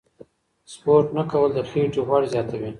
سپورت 0.73 1.07
نه 1.17 1.23
کول 1.31 1.49
د 1.57 1.59
خېټې 1.69 2.01
غوړ 2.07 2.21
زیاتوي. 2.33 2.69